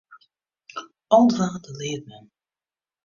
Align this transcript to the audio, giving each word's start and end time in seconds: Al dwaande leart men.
Al 1.15 1.23
dwaande 1.31 1.71
leart 1.79 2.05
men. 2.09 2.25